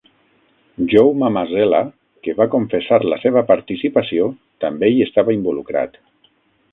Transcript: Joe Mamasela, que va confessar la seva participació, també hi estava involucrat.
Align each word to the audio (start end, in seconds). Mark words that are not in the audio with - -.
Joe 0.93 1.11
Mamasela, 1.23 1.81
que 2.27 2.35
va 2.39 2.47
confessar 2.55 2.99
la 3.13 3.21
seva 3.27 3.43
participació, 3.53 4.31
també 4.65 4.89
hi 4.95 5.07
estava 5.09 5.37
involucrat. 5.39 6.01